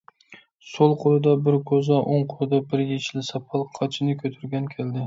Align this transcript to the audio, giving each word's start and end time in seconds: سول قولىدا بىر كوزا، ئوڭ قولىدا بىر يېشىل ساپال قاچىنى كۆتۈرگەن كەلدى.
سول 0.69 0.95
قولىدا 1.03 1.35
بىر 1.49 1.59
كوزا، 1.73 2.01
ئوڭ 2.01 2.27
قولىدا 2.33 2.63
بىر 2.73 2.85
يېشىل 2.89 3.29
ساپال 3.31 3.71
قاچىنى 3.79 4.21
كۆتۈرگەن 4.25 4.77
كەلدى. 4.77 4.99